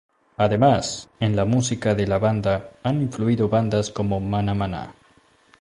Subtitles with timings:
[0.37, 4.95] Además, en la música de la banda han influido bandas como Mana Mana.